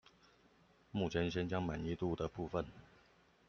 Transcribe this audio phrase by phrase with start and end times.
[0.91, 2.65] 目前先將滿意度的部分